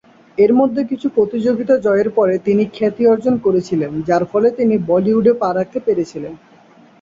[0.37, 5.49] এর মধ্যে কিছু প্রতিযোগিতা জয়ের পরে তিনি খ্যাতি অর্জন করেছিলেন, যার ফলে তিনি বলিউডে পা
[5.53, 6.33] রাখতে পেরেছিলেন।